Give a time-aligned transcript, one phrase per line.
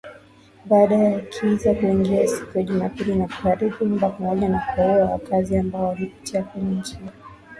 [0.65, 5.87] Baada ya kiza kuingia siku ya Jumapili na kuharibu nyumba pamoja na kuwaua wakaazi ambao
[5.87, 7.29] walipita kwenye njia yao na kuchoma magari sita.